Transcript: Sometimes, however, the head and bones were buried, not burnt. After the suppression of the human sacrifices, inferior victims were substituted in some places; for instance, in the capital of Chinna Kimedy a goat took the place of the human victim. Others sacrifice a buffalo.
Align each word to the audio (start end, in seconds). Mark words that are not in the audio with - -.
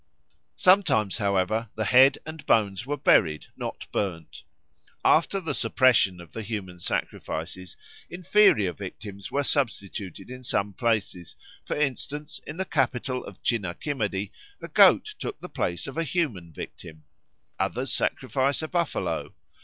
Sometimes, 0.57 1.19
however, 1.19 1.69
the 1.75 1.83
head 1.85 2.17
and 2.25 2.43
bones 2.47 2.87
were 2.87 2.97
buried, 2.97 3.45
not 3.55 3.85
burnt. 3.91 4.41
After 5.05 5.39
the 5.39 5.53
suppression 5.53 6.19
of 6.19 6.33
the 6.33 6.41
human 6.41 6.79
sacrifices, 6.79 7.77
inferior 8.09 8.73
victims 8.73 9.31
were 9.31 9.43
substituted 9.43 10.31
in 10.31 10.43
some 10.43 10.73
places; 10.73 11.35
for 11.63 11.75
instance, 11.75 12.41
in 12.47 12.57
the 12.57 12.65
capital 12.65 13.23
of 13.23 13.43
Chinna 13.43 13.79
Kimedy 13.79 14.31
a 14.59 14.67
goat 14.69 15.13
took 15.19 15.39
the 15.39 15.47
place 15.47 15.85
of 15.85 15.93
the 15.93 16.03
human 16.03 16.51
victim. 16.51 17.03
Others 17.59 17.93
sacrifice 17.93 18.63
a 18.63 18.67
buffalo. 18.67 19.35